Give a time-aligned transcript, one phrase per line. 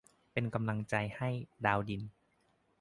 [0.33, 1.29] เป็นกำลังใจให้
[1.65, 2.01] ดาวดิน